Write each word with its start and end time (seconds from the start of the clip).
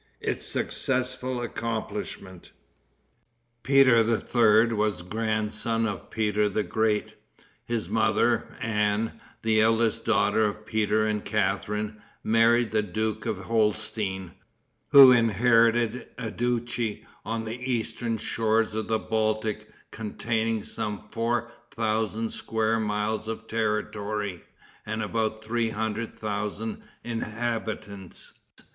Its 0.19 0.43
Successful 0.43 1.39
Accomplishment. 1.41 2.49
Peter 3.61 4.01
the 4.01 4.17
Third 4.19 4.73
was 4.73 5.03
grandson 5.03 5.85
of 5.85 6.09
Peter 6.09 6.49
the 6.49 6.63
Great. 6.63 7.13
His 7.65 7.87
mother, 7.87 8.47
Anne, 8.59 9.21
the 9.43 9.61
eldest 9.61 10.03
daughter 10.03 10.43
of 10.43 10.65
Peter 10.65 11.05
and 11.05 11.23
Catharine, 11.23 12.01
married 12.23 12.71
the 12.71 12.81
Duke 12.81 13.27
of 13.27 13.41
Holstein, 13.41 14.31
who 14.89 15.11
inherited 15.11 16.07
a 16.17 16.31
duchy 16.31 17.05
on 17.23 17.45
the 17.45 17.57
eastern 17.71 18.17
shores 18.17 18.73
of 18.73 18.87
the 18.87 18.97
Baltic 18.97 19.69
containing 19.91 20.63
some 20.63 21.09
four 21.11 21.51
thousand 21.69 22.29
square 22.29 22.79
miles 22.79 23.27
of 23.27 23.45
territory 23.45 24.43
and 24.83 25.03
about 25.03 25.43
three 25.43 25.69
hundred 25.69 26.15
thousand 26.15 26.81
inhabitants. 27.03 28.33